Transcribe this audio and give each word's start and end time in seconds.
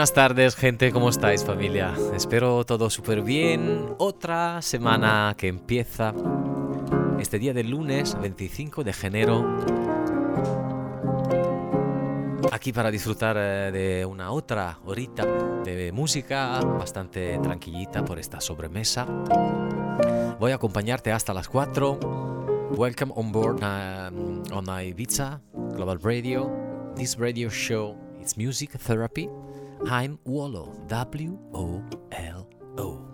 buenas 0.00 0.14
tardes, 0.14 0.56
gente. 0.56 0.92
¿Cómo 0.92 1.10
estáis, 1.10 1.44
familia? 1.44 1.92
Espero 2.14 2.64
todo 2.64 2.88
súper 2.88 3.20
bien. 3.20 3.96
Otra 3.98 4.62
semana 4.62 5.34
que 5.36 5.48
empieza. 5.48 6.14
Este 7.18 7.38
día 7.38 7.52
del 7.52 7.68
lunes 7.68 8.18
25 8.18 8.82
de 8.82 8.94
enero. 9.02 9.58
Aquí 12.50 12.72
para 12.72 12.90
disfrutar 12.90 13.36
eh, 13.38 13.70
de 13.72 14.06
una 14.06 14.30
otra 14.30 14.78
horita 14.86 15.26
de 15.64 15.92
música 15.92 16.60
bastante 16.60 17.38
tranquilita 17.40 18.02
por 18.02 18.18
esta 18.18 18.40
sobremesa. 18.40 19.04
Voy 20.38 20.52
a 20.52 20.54
acompañarte 20.54 21.12
hasta 21.12 21.34
las 21.34 21.46
4. 21.46 22.70
Welcome 22.70 23.12
on 23.16 23.32
board 23.32 23.62
um, 23.62 24.42
on 24.50 24.64
Ibiza 24.82 25.42
Global 25.52 25.98
Radio. 26.02 26.50
This 26.96 27.18
radio 27.18 27.50
show 27.50 27.98
is 28.18 28.38
music 28.38 28.78
therapy. 28.78 29.28
I'm 29.86 30.18
Wolo, 30.24 30.72
W 30.88 31.38
O 31.54 31.82
L 32.12 32.48
O. 32.78 33.06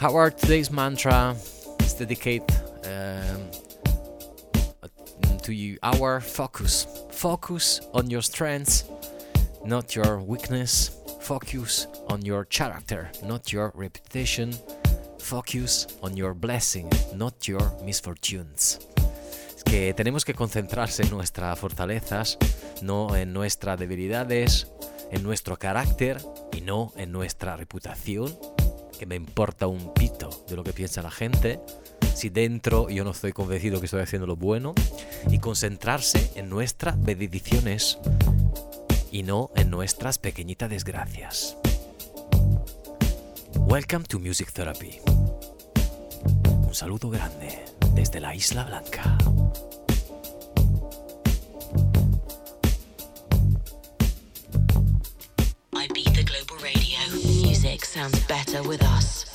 Are 0.00 0.30
today's 0.30 0.70
mantra 0.70 1.34
is 1.80 1.94
dedicated 1.94 2.48
um, 2.84 3.50
to 5.42 5.52
you 5.52 5.76
our 5.82 6.20
focus. 6.20 6.86
Focus 7.10 7.80
on 7.92 8.08
your 8.10 8.22
strengths, 8.22 8.84
not 9.64 9.94
your 9.94 10.18
weakness. 10.18 10.92
Focus 11.20 11.88
on 12.08 12.22
your 12.22 12.44
character, 12.44 13.10
not 13.22 13.50
your 13.50 13.72
reputation. 13.74 14.52
Focus 15.18 15.86
on 16.02 16.16
your 16.16 16.34
blessing, 16.34 16.88
not 17.14 17.34
your 17.46 17.72
misfortunes. 17.82 18.78
Es 19.56 19.64
que 19.64 19.94
tenemos 19.94 20.24
que 20.24 20.34
concentrarse 20.34 21.02
en 21.02 21.10
nuestras 21.10 21.58
fortalezas, 21.58 22.38
no 22.82 23.16
en 23.16 23.32
nuestras 23.32 23.78
debilidades, 23.78 24.68
en 25.10 25.22
nuestro 25.22 25.58
carácter 25.58 26.20
y 26.52 26.60
no 26.60 26.92
en 26.96 27.10
nuestra 27.10 27.56
reputación, 27.56 28.36
que 28.98 29.06
me 29.06 29.16
importa 29.16 29.66
un 29.66 29.94
pito 29.94 30.44
de 30.46 30.56
lo 30.56 30.62
que 30.62 30.74
piensa 30.74 31.00
la 31.00 31.10
gente, 31.10 31.58
si 32.14 32.28
dentro 32.28 32.90
yo 32.90 33.02
no 33.02 33.12
estoy 33.12 33.32
convencido 33.32 33.80
que 33.80 33.86
estoy 33.86 34.02
haciendo 34.02 34.26
lo 34.26 34.36
bueno, 34.36 34.74
y 35.30 35.38
concentrarse 35.38 36.32
en 36.34 36.50
nuestras 36.50 37.02
bendiciones 37.02 37.98
y 39.14 39.22
no 39.22 39.52
en 39.54 39.70
nuestras 39.70 40.18
pequeñitas 40.18 40.68
desgracias. 40.68 41.56
Welcome 43.54 44.06
to 44.08 44.18
Music 44.18 44.50
Therapy. 44.52 44.98
Un 46.66 46.74
saludo 46.74 47.10
grande 47.10 47.64
desde 47.92 48.18
la 48.18 48.34
Isla 48.34 48.64
Blanca. 48.64 49.16
Ibiza 55.72 56.22
Global 56.22 56.58
Radio. 56.60 56.98
Music 57.46 57.84
sounds 57.84 58.18
better 58.26 58.62
with 58.68 58.82
us. 58.82 59.33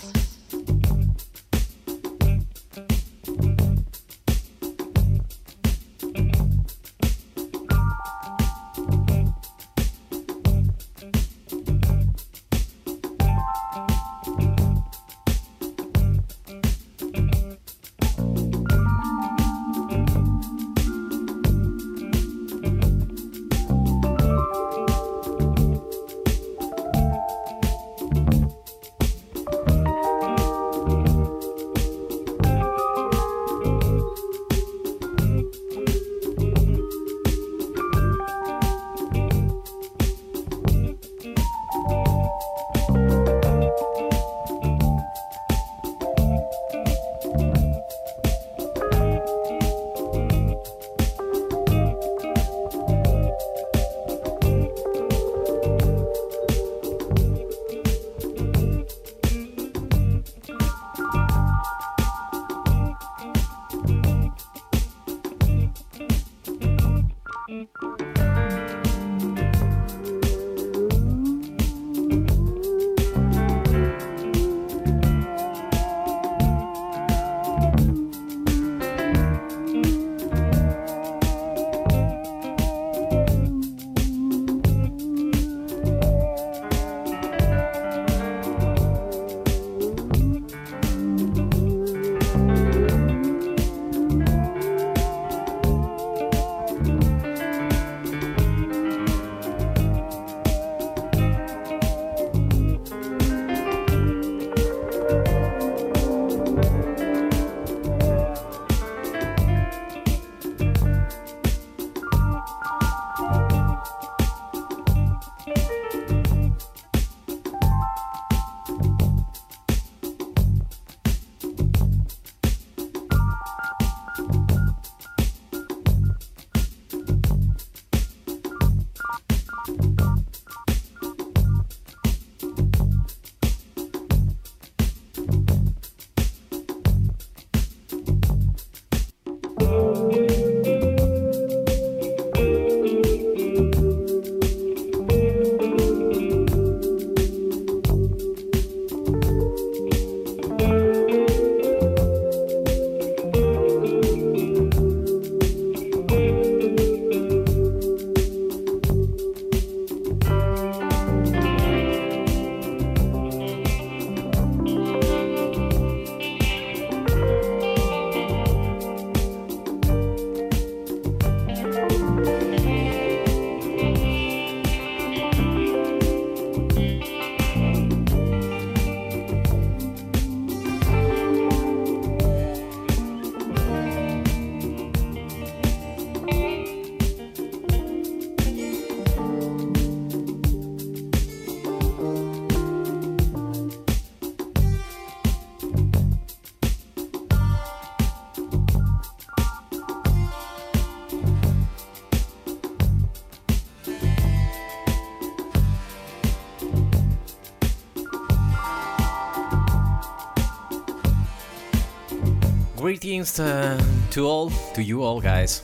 Greetings 212.99 213.39
uh, 213.39 213.79
to 214.11 214.27
all, 214.27 214.49
to 214.73 214.83
you 214.83 215.03
all, 215.03 215.21
guys. 215.21 215.63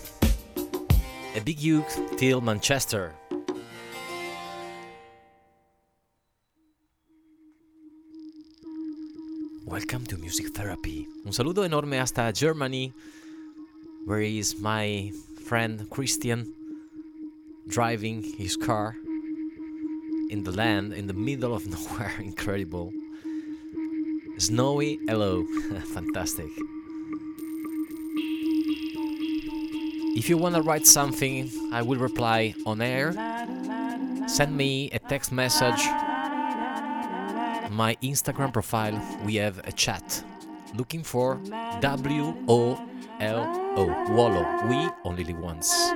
A 1.35 1.41
big 1.41 1.59
you 1.59 1.83
till 2.15 2.39
Manchester. 2.39 3.11
Welcome 9.65 10.05
to 10.05 10.17
Music 10.17 10.55
Therapy. 10.55 11.07
Un 11.25 11.33
saludo 11.33 11.65
enorme 11.65 11.99
hasta 11.99 12.31
Germany, 12.31 12.93
where 14.05 14.21
is 14.21 14.55
my 14.57 15.11
friend 15.43 15.89
Christian 15.89 16.53
driving 17.67 18.23
his 18.37 18.55
car 18.55 18.95
in 20.29 20.43
the 20.45 20.51
land 20.51 20.93
in 20.93 21.07
the 21.07 21.13
middle 21.13 21.53
of 21.53 21.67
nowhere. 21.67 22.13
Incredible. 22.19 22.93
Snowy, 24.37 24.99
hello. 25.05 25.43
Fantastic. 25.93 26.74
If 30.15 30.29
you 30.29 30.37
want 30.37 30.55
to 30.55 30.61
write 30.61 30.87
something, 30.87 31.51
I 31.73 31.81
will 31.81 31.99
reply 31.99 32.55
on 32.65 32.81
air. 32.81 33.11
Send 34.27 34.55
me 34.55 34.89
a 34.91 34.99
text 34.99 35.33
message. 35.33 35.85
My 37.71 37.97
Instagram 38.01 38.53
profile, 38.53 38.97
we 39.25 39.35
have 39.35 39.59
a 39.67 39.73
chat. 39.73 40.23
Looking 40.73 41.03
for 41.03 41.35
W 41.81 42.33
O 42.47 42.81
L 43.19 43.43
O. 43.75 43.85
Wallo. 44.13 44.45
We 44.69 44.89
only 45.03 45.25
live 45.25 45.39
once. 45.39 45.91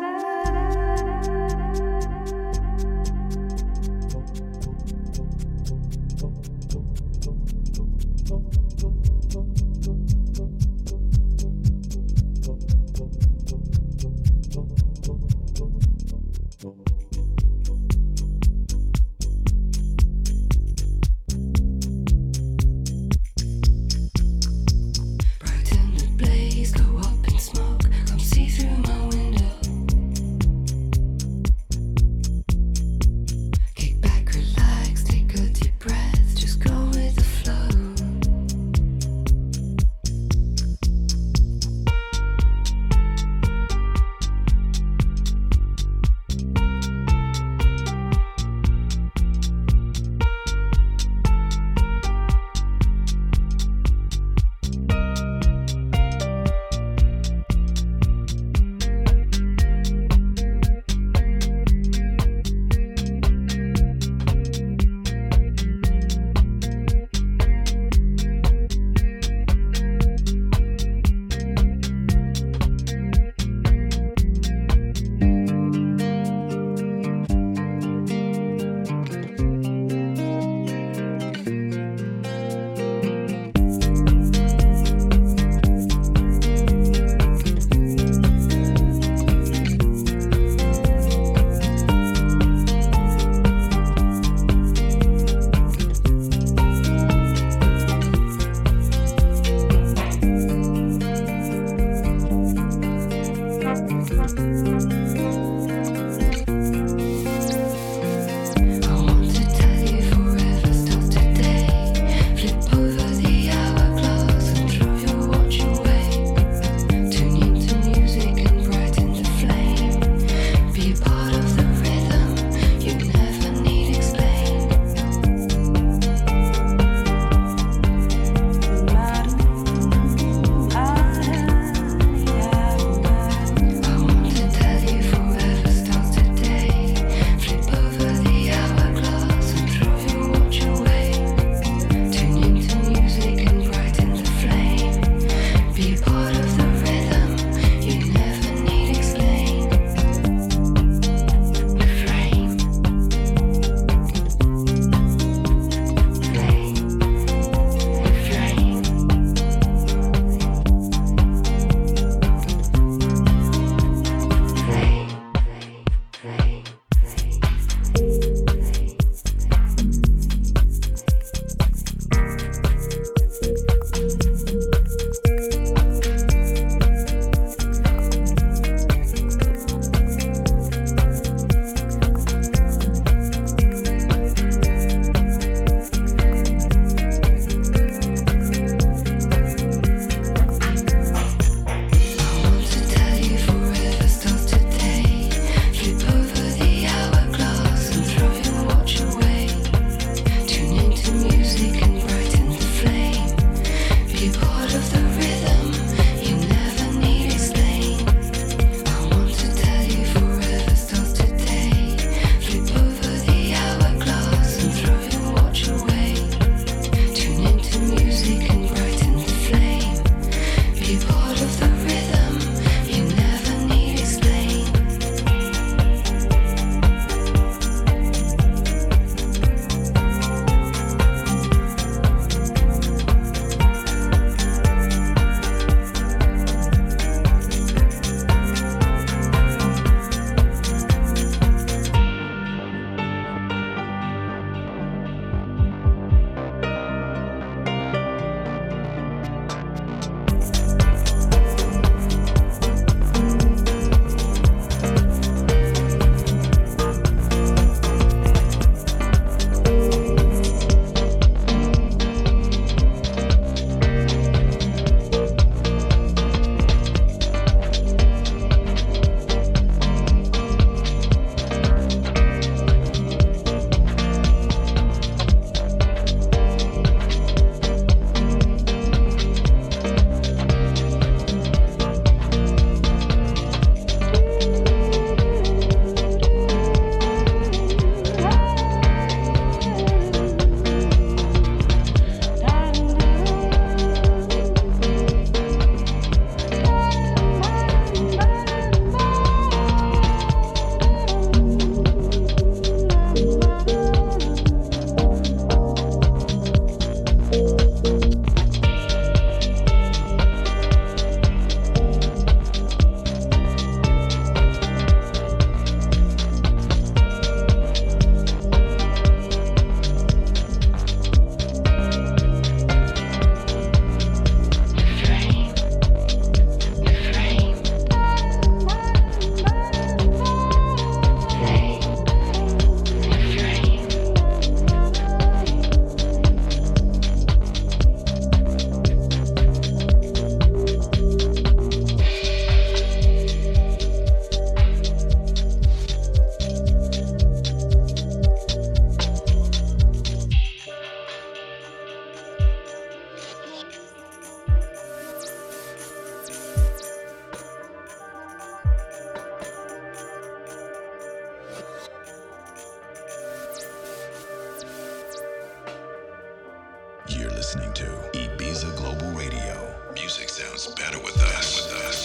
You're 367.19 367.29
listening 367.31 367.73
to 367.73 367.83
Ibiza 368.13 368.77
Global 368.77 369.11
Radio. 369.11 369.75
Music 369.93 370.29
sounds 370.29 370.67
better 370.67 370.99
with 370.99 371.21
us. 371.21 371.69
With 371.69 371.83
us. 371.83 371.98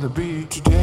Gonna 0.00 0.14
be 0.14 0.46
today. 0.46 0.79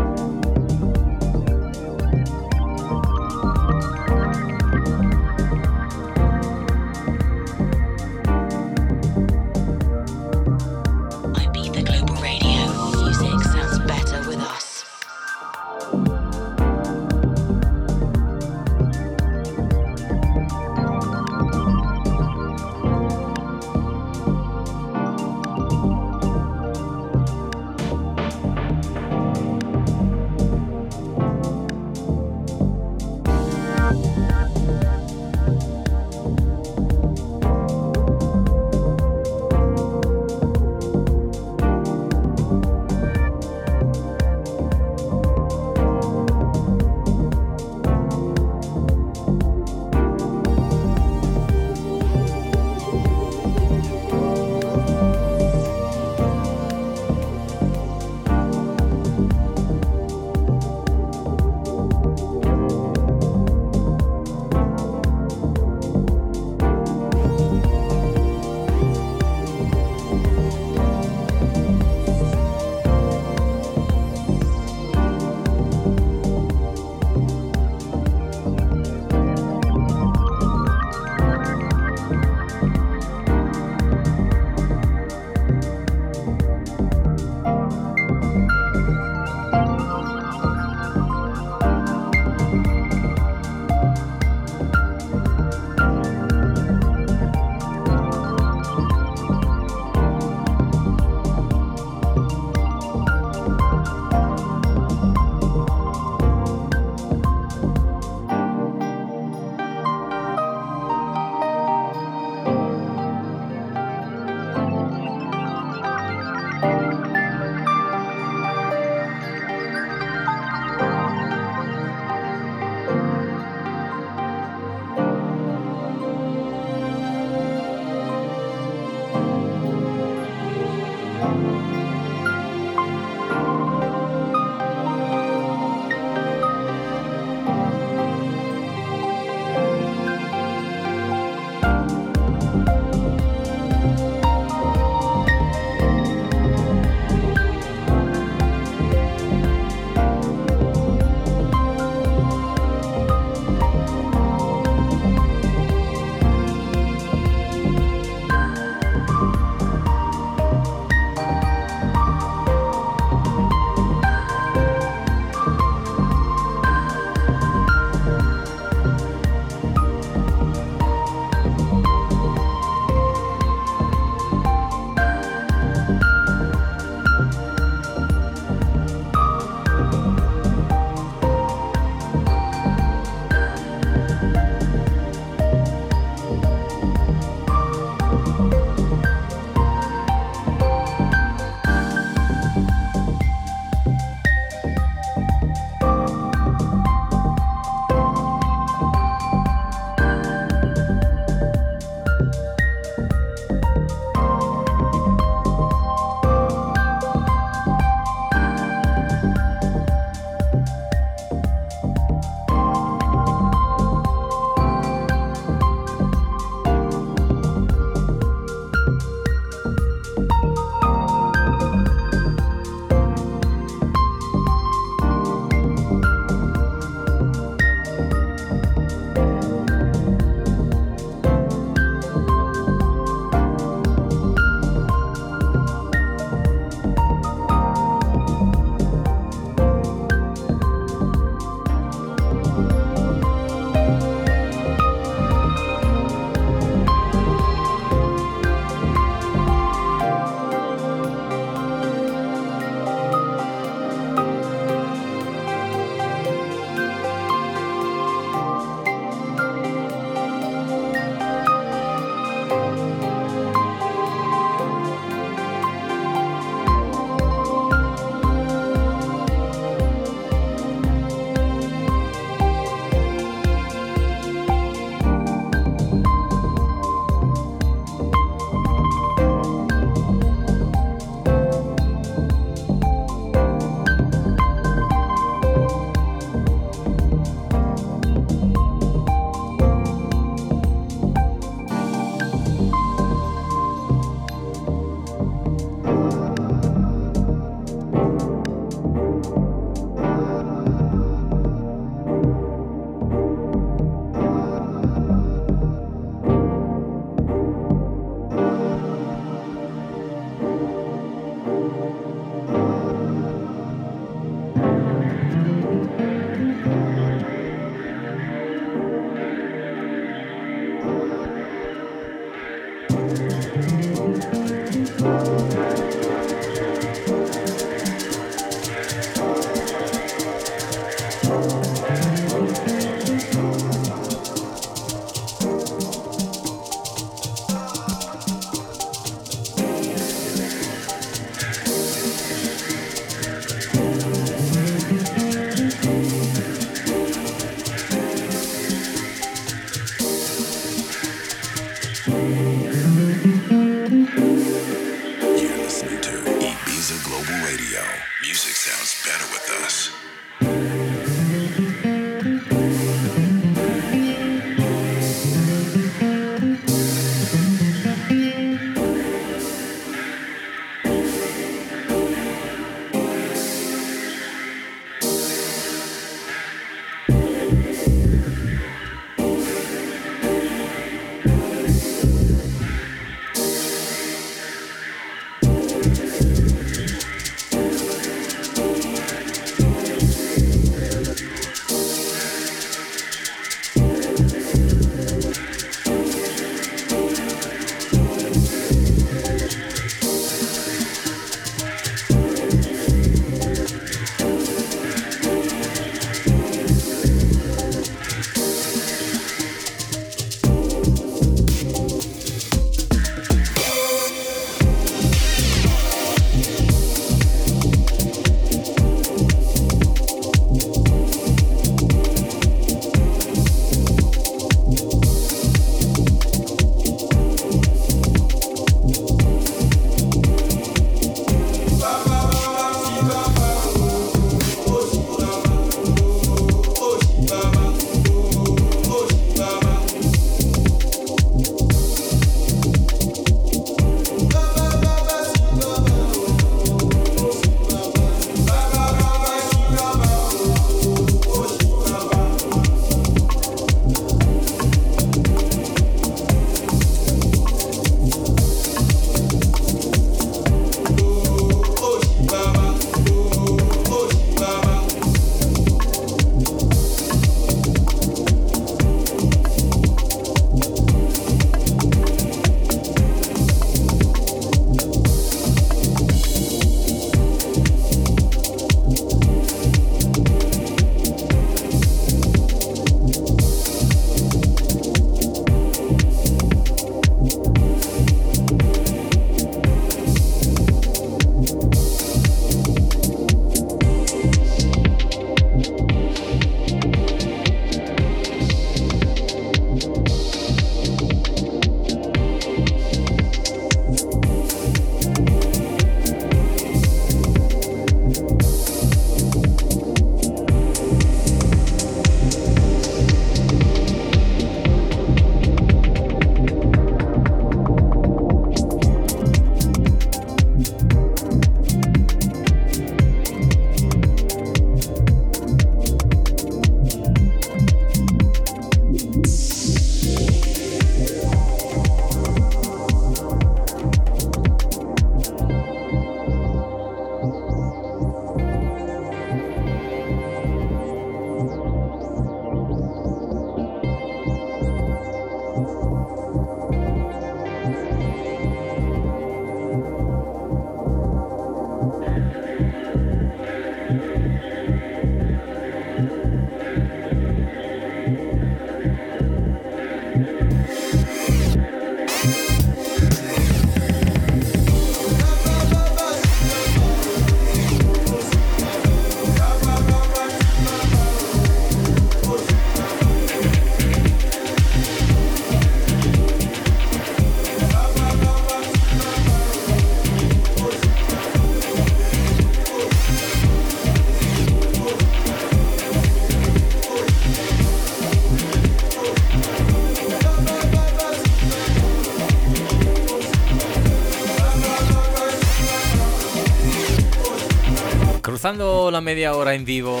Media 599.00 599.34
hora 599.34 599.54
en 599.54 599.64
vivo. 599.64 600.00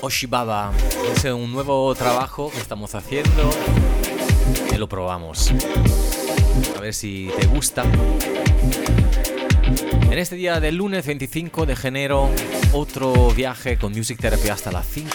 Oshibaba 0.00 0.72
es 1.14 1.24
un 1.24 1.52
nuevo 1.52 1.94
trabajo 1.94 2.50
que 2.50 2.58
estamos 2.58 2.94
haciendo. 2.94 3.50
Que 4.68 4.78
lo 4.78 4.88
probamos. 4.88 5.52
A 6.76 6.80
ver 6.80 6.94
si 6.94 7.30
te 7.38 7.46
gusta. 7.46 7.84
En 10.10 10.18
este 10.18 10.36
día 10.36 10.58
del 10.60 10.76
lunes 10.76 11.06
25 11.06 11.66
de 11.66 11.76
enero, 11.84 12.28
otro 12.72 13.30
viaje 13.30 13.78
con 13.78 13.92
Music 13.92 14.18
Therapy 14.20 14.48
hasta 14.48 14.72
las 14.72 14.86
5. 14.86 15.10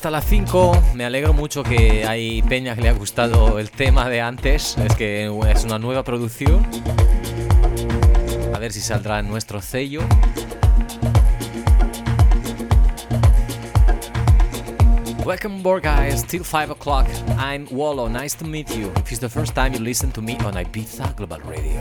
Hasta 0.00 0.10
las 0.10 0.24
5. 0.24 0.94
Me 0.94 1.04
alegro 1.04 1.34
mucho 1.34 1.62
que 1.62 2.06
hay 2.06 2.40
peña 2.40 2.74
que 2.74 2.80
le 2.80 2.88
ha 2.88 2.94
gustado 2.94 3.58
el 3.58 3.70
tema 3.70 4.08
de 4.08 4.22
antes. 4.22 4.78
Es 4.78 4.94
que 4.94 5.26
es 5.26 5.64
una 5.64 5.78
nueva 5.78 6.04
producción. 6.04 6.66
A 8.54 8.58
ver 8.58 8.72
si 8.72 8.80
saldrá 8.80 9.18
en 9.18 9.28
nuestro 9.28 9.60
sello. 9.60 10.00
Welcome 15.26 15.60
aboard, 15.60 15.84
guys. 15.84 16.24
Till 16.26 16.44
5 16.44 16.70
o'clock. 16.70 17.06
I'm 17.36 17.66
Wallo. 17.70 18.08
Nice 18.08 18.34
to 18.38 18.46
meet 18.46 18.70
you. 18.70 18.90
If 18.96 19.12
it's 19.12 19.20
the 19.20 19.28
first 19.28 19.54
time 19.54 19.74
you 19.74 19.80
listen 19.80 20.10
to 20.12 20.22
me 20.22 20.38
on 20.46 20.54
Ibiza 20.54 21.14
Global 21.14 21.40
Radio, 21.40 21.78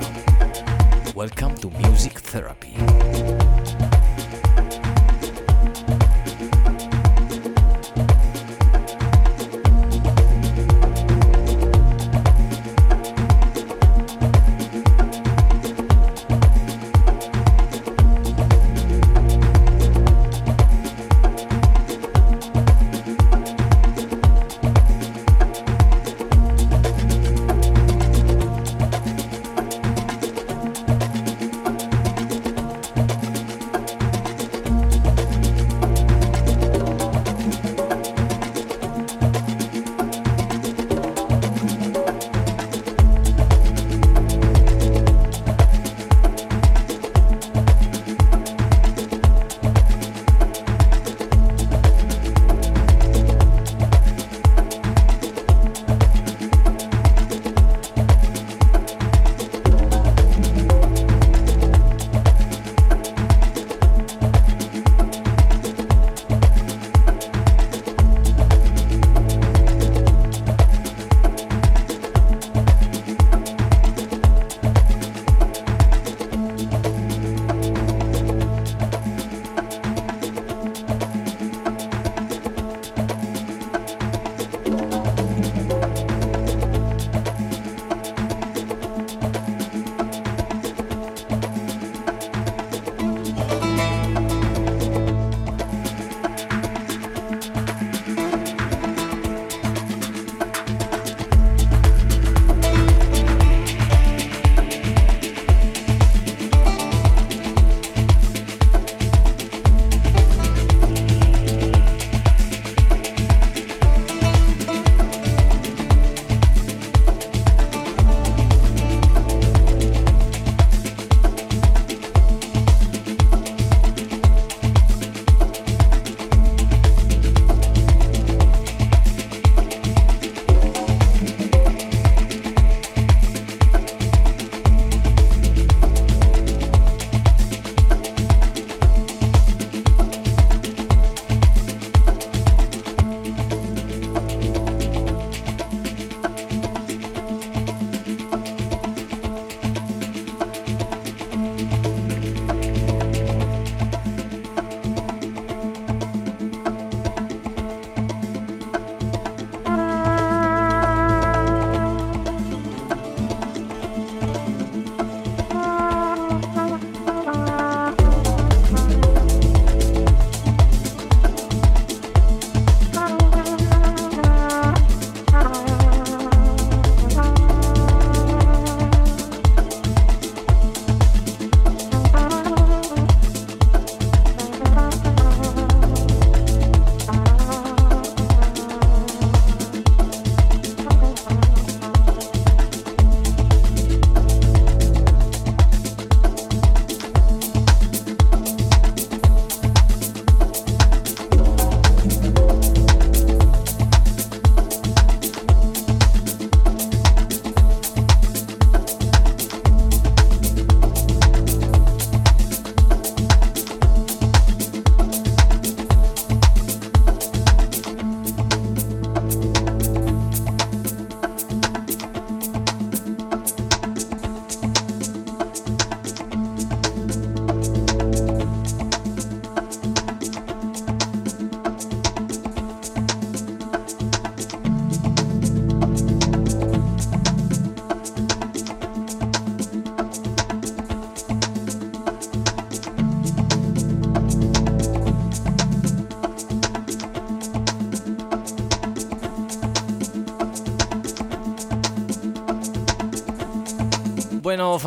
welcome 1.15 1.55
to 1.55 1.69
Music 1.69 2.19
Therapy. 2.19 2.75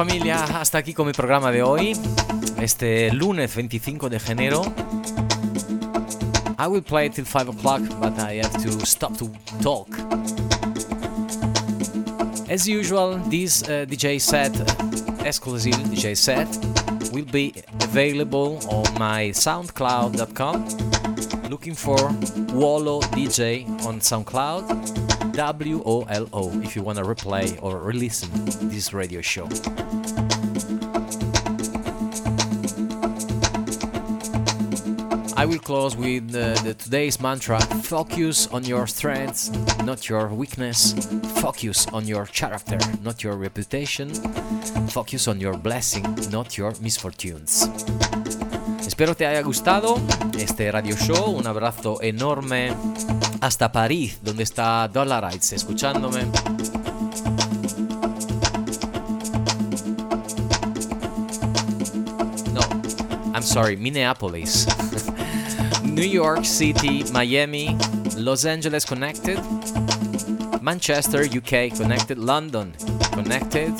Familia, 0.04 0.42
hasta 0.58 0.78
aquí 0.78 0.94
con 0.94 1.06
mi 1.06 1.12
programa 1.12 1.52
de 1.52 1.62
hoy. 1.62 1.96
Este 2.60 3.12
lunes 3.12 3.54
25 3.54 4.10
de 4.10 4.20
enero. 4.28 4.62
I 6.58 6.66
will 6.66 6.82
play 6.82 7.08
till 7.08 7.24
5 7.24 7.50
o'clock, 7.50 7.82
but 8.00 8.18
I 8.18 8.40
have 8.42 8.50
to 8.64 8.84
stop 8.84 9.16
to 9.18 9.30
talk. 9.62 9.86
As 12.50 12.66
usual, 12.66 13.20
this 13.30 13.62
uh, 13.62 13.86
DJ 13.86 14.18
set, 14.18 14.52
exclusive 15.24 15.76
DJ 15.84 16.16
set, 16.16 16.48
will 17.12 17.26
be 17.30 17.52
available 17.80 18.58
on 18.68 18.82
my 18.98 19.30
soundcloud.com 19.30 20.66
looking 21.52 21.74
for 21.74 21.98
Wolo 22.54 23.02
DJ 23.12 23.68
on 23.84 24.00
SoundCloud, 24.00 24.64
W 25.32 25.82
O 25.86 26.02
L 26.08 26.28
O, 26.32 26.50
if 26.60 26.76
you 26.76 26.82
want 26.82 26.98
to 26.98 27.04
replay 27.04 27.58
or 27.62 27.78
re 27.78 27.94
listen 27.94 28.30
this 28.68 28.92
radio 28.92 29.20
show. 29.20 29.48
I 35.34 35.46
will 35.46 35.58
close 35.58 35.96
with 35.96 36.34
uh, 36.36 36.54
the 36.62 36.74
today's 36.74 37.18
mantra 37.18 37.58
focus 37.82 38.46
on 38.52 38.64
your 38.64 38.86
strengths, 38.86 39.50
not 39.84 40.08
your 40.08 40.28
weakness. 40.28 40.94
Focus 41.40 41.86
on 41.88 42.06
your 42.06 42.26
character, 42.26 42.78
not 43.02 43.24
your 43.24 43.36
reputation. 43.36 44.10
Focus 44.88 45.26
on 45.26 45.40
your 45.40 45.56
blessing, 45.56 46.04
not 46.30 46.56
your 46.56 46.74
misfortunes. 46.80 47.68
Espero 48.86 49.16
te 49.16 49.26
haya 49.26 49.42
gustado 49.42 49.98
este 50.38 50.70
radio 50.70 50.94
show. 50.96 51.34
Un 51.36 51.46
abrazo 51.46 52.00
enorme 52.02 52.72
hasta 53.42 53.72
París, 53.72 54.20
donde 54.22 54.44
está 54.44 54.86
Dollarites 54.86 55.52
escuchándome. 55.52 56.24
No, 62.52 62.60
I'm 63.34 63.42
sorry, 63.42 63.76
Minneapolis. 63.76 64.68
New 65.82 66.08
York 66.08 66.44
City, 66.44 67.04
Miami, 67.12 67.76
Los 68.16 68.44
Angeles 68.44 68.86
connected, 68.86 69.38
Manchester, 70.60 71.24
UK 71.24 71.76
connected, 71.76 72.18
London 72.18 72.72
connected, 73.12 73.72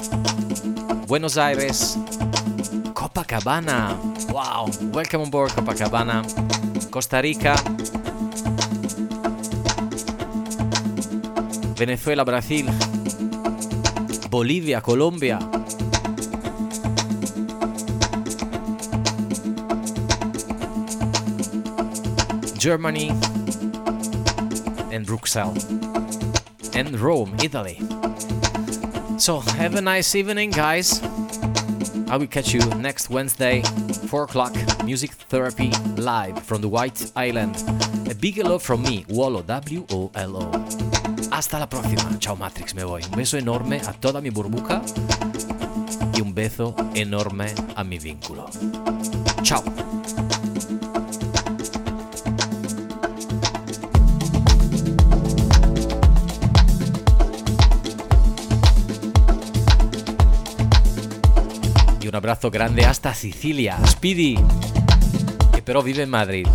Buenos 1.06 1.38
Aires, 1.38 1.96
Copacabana. 2.94 3.96
Wow, 4.28 4.70
welcome 4.92 5.20
on 5.20 5.30
board 5.30 5.52
Copacabana, 5.52 6.24
Costa 6.90 7.20
Rica, 7.22 7.54
Venezuela, 11.84 12.24
Brasil, 12.24 12.66
Bolivia, 14.30 14.80
Colombia. 14.80 15.40
Germany 22.56 23.08
and 24.92 25.04
Bruxelles 25.04 25.66
and 26.76 27.00
Rome, 27.00 27.34
Italy. 27.42 27.80
So 29.18 29.40
have 29.40 29.74
a 29.74 29.80
nice 29.80 30.14
evening, 30.14 30.50
guys. 30.52 31.02
I 32.06 32.16
will 32.16 32.28
catch 32.28 32.54
you 32.54 32.60
next 32.76 33.10
Wednesday, 33.10 33.62
4 34.06 34.22
o'clock, 34.22 34.54
Music 34.84 35.10
Therapy 35.28 35.72
live 35.96 36.44
from 36.44 36.60
the 36.60 36.68
White 36.68 37.10
Island. 37.16 37.56
A 38.08 38.14
big 38.14 38.36
hello 38.36 38.60
from 38.60 38.84
me, 38.84 39.04
Wolo, 39.08 39.42
W-O-L-O. 39.42 40.81
Hasta 41.32 41.58
la 41.58 41.66
próxima. 41.66 42.18
Chao 42.18 42.36
Matrix, 42.36 42.74
me 42.74 42.84
voy. 42.84 43.02
Un 43.04 43.12
beso 43.12 43.38
enorme 43.38 43.80
a 43.86 43.94
toda 43.94 44.20
mi 44.20 44.28
burbuja 44.28 44.82
y 46.14 46.20
un 46.20 46.34
beso 46.34 46.76
enorme 46.94 47.54
a 47.74 47.82
mi 47.84 47.98
vínculo. 47.98 48.50
Chao. 49.42 49.64
Y 61.98 62.08
un 62.08 62.14
abrazo 62.14 62.50
grande 62.50 62.84
hasta 62.84 63.14
Sicilia, 63.14 63.78
Speedy, 63.86 64.36
que 65.54 65.62
pero 65.62 65.82
vive 65.82 66.02
en 66.02 66.10
Madrid. 66.10 66.46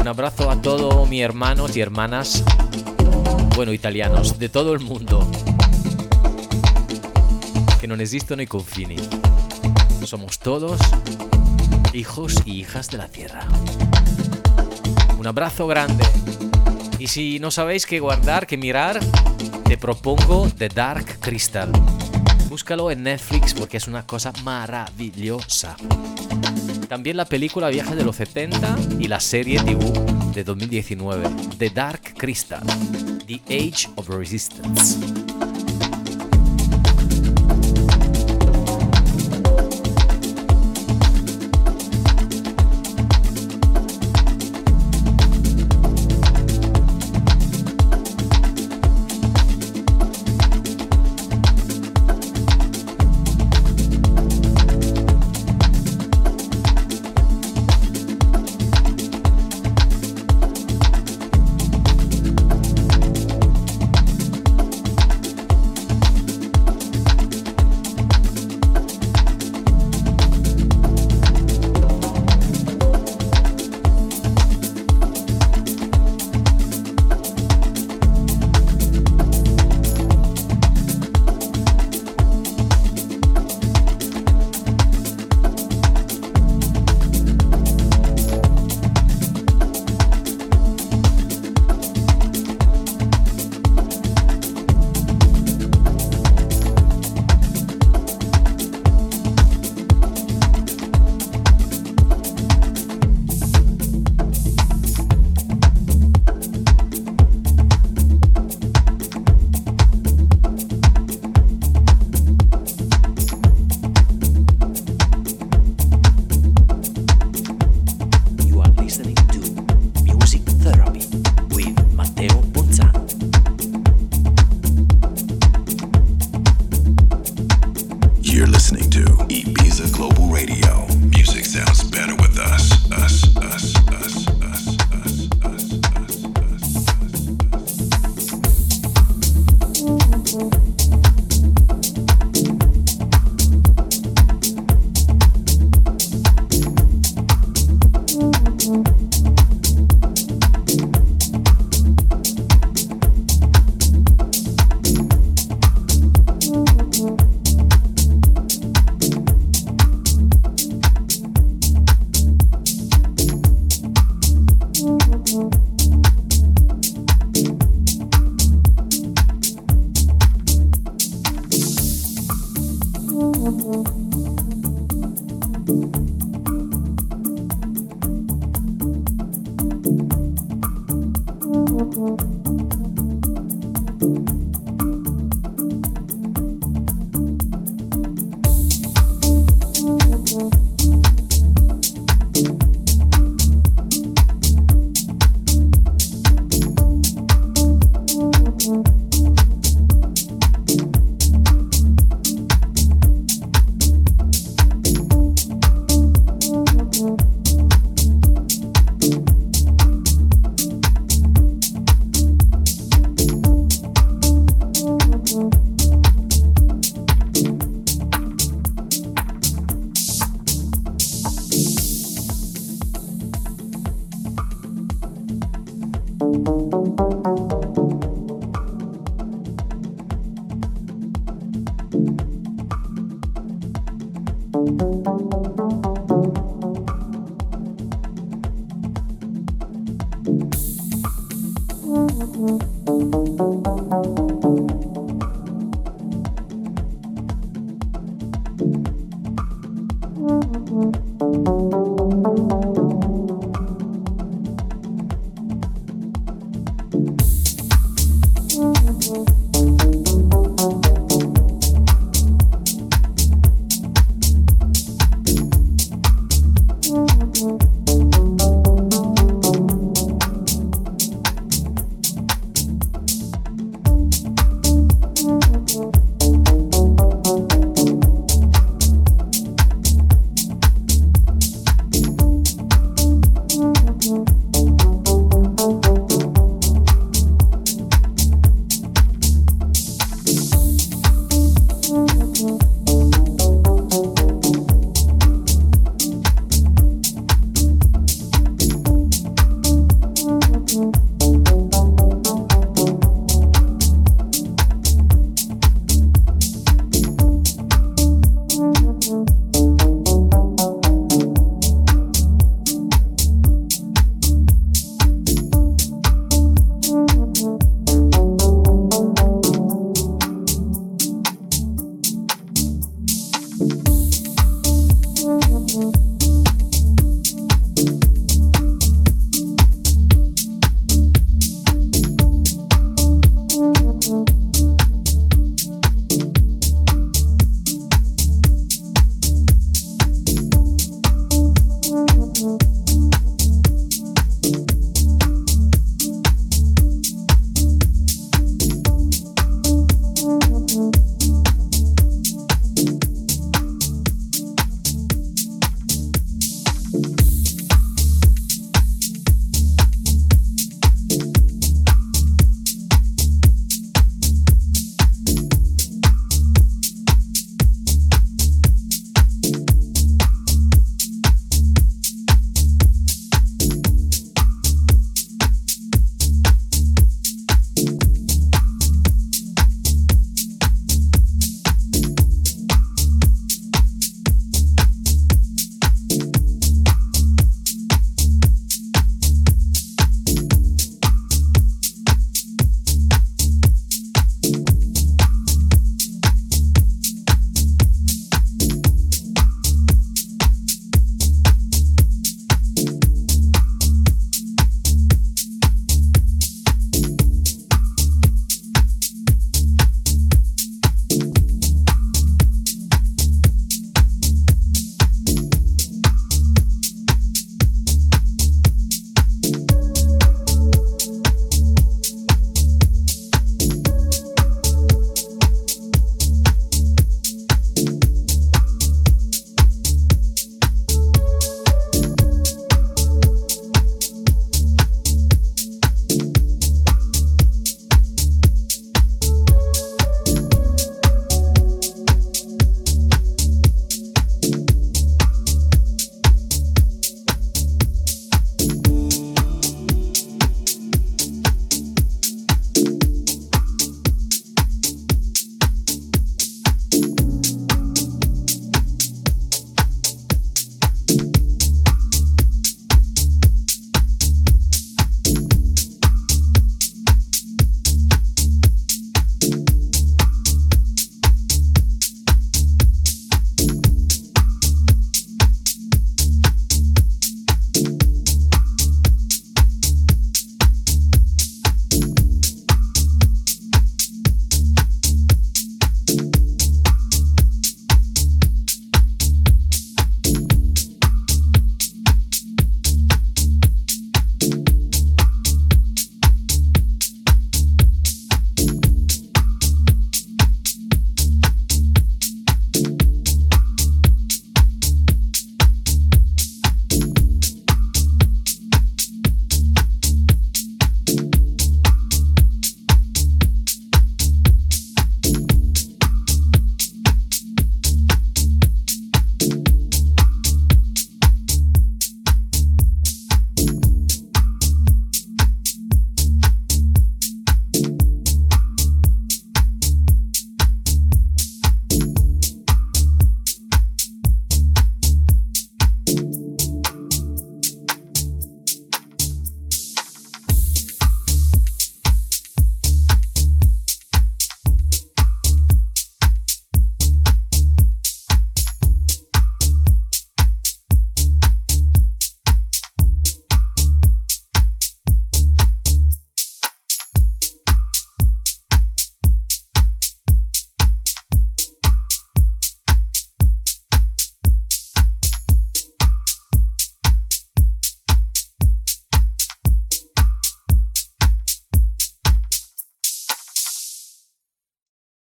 Un 0.00 0.08
abrazo 0.08 0.50
a 0.50 0.60
todos 0.60 1.08
mis 1.08 1.22
hermanos 1.22 1.76
y 1.76 1.80
hermanas, 1.80 2.42
bueno, 3.56 3.72
italianos, 3.72 4.38
de 4.38 4.48
todo 4.48 4.72
el 4.74 4.80
mundo. 4.80 5.30
Que 7.80 7.86
no 7.86 7.94
esistono 7.94 8.42
i 8.42 8.46
confini. 8.46 8.96
Somos 10.04 10.38
todos 10.38 10.80
hijos 11.92 12.34
y 12.44 12.60
hijas 12.60 12.88
de 12.88 12.98
la 12.98 13.08
tierra. 13.08 13.46
Un 15.18 15.26
abrazo 15.26 15.66
grande. 15.66 16.04
Y 16.98 17.08
si 17.08 17.38
no 17.38 17.50
sabéis 17.50 17.86
qué 17.86 18.00
guardar, 18.00 18.46
qué 18.46 18.56
mirar, 18.56 19.00
te 19.64 19.76
propongo 19.76 20.48
The 20.56 20.68
Dark 20.68 21.18
Crystal. 21.20 21.70
Búscalo 22.48 22.90
en 22.90 23.02
Netflix 23.04 23.54
porque 23.54 23.76
es 23.76 23.88
una 23.88 24.06
cosa 24.06 24.32
maravillosa. 24.42 25.76
También 26.88 27.16
la 27.16 27.24
película 27.24 27.68
Viajes 27.68 27.96
de 27.96 28.04
los 28.04 28.16
70 28.16 28.76
y 28.98 29.08
la 29.08 29.20
serie 29.20 29.60
TV 29.60 29.78
de 30.34 30.44
2019, 30.44 31.30
The 31.58 31.70
Dark 31.70 32.14
Crystal, 32.16 32.62
The 33.30 33.40
Age 33.48 33.86
of 33.96 34.08
Resistance. 34.08 35.29